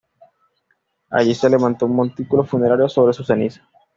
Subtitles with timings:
[1.11, 3.63] Allí se levantó un montículo funerario sobre sus cenizas.